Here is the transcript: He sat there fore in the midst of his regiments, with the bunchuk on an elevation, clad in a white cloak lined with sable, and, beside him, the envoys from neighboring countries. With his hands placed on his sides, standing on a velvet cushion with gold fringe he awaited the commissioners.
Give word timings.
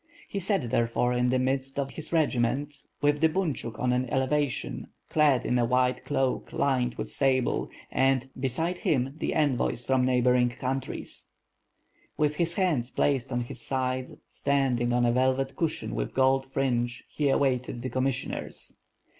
He 0.27 0.39
sat 0.39 0.71
there 0.71 0.87
fore 0.87 1.13
in 1.13 1.29
the 1.29 1.37
midst 1.37 1.77
of 1.77 1.91
his 1.91 2.11
regiments, 2.11 2.87
with 3.03 3.21
the 3.21 3.29
bunchuk 3.29 3.77
on 3.77 3.93
an 3.93 4.09
elevation, 4.09 4.87
clad 5.09 5.45
in 5.45 5.59
a 5.59 5.63
white 5.65 6.03
cloak 6.05 6.51
lined 6.51 6.95
with 6.95 7.11
sable, 7.11 7.69
and, 7.91 8.27
beside 8.39 8.79
him, 8.79 9.13
the 9.19 9.35
envoys 9.35 9.85
from 9.85 10.03
neighboring 10.03 10.49
countries. 10.49 11.27
With 12.17 12.37
his 12.37 12.55
hands 12.55 12.89
placed 12.89 13.31
on 13.31 13.41
his 13.41 13.61
sides, 13.61 14.15
standing 14.31 14.91
on 14.91 15.05
a 15.05 15.11
velvet 15.11 15.55
cushion 15.55 15.93
with 15.93 16.15
gold 16.15 16.47
fringe 16.47 17.03
he 17.07 17.29
awaited 17.29 17.83
the 17.83 17.89
commissioners. 17.91 18.77